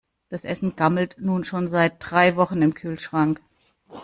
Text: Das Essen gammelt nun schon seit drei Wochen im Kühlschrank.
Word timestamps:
Das 0.29 0.45
Essen 0.45 0.75
gammelt 0.75 1.17
nun 1.19 1.43
schon 1.43 1.67
seit 1.67 1.97
drei 1.99 2.35
Wochen 2.35 2.63
im 2.63 2.73
Kühlschrank. 2.73 3.39